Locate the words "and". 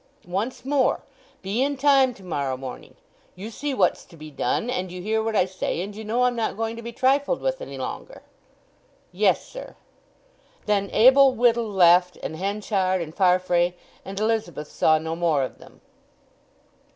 4.67-4.91, 5.83-5.95, 12.23-12.35, 12.99-13.13, 14.03-14.19